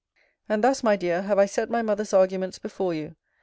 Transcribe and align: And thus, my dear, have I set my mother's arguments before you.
And 0.49 0.63
thus, 0.63 0.81
my 0.81 0.95
dear, 0.95 1.21
have 1.21 1.37
I 1.37 1.45
set 1.45 1.69
my 1.69 1.83
mother's 1.83 2.11
arguments 2.11 2.57
before 2.57 2.95
you. 2.95 3.15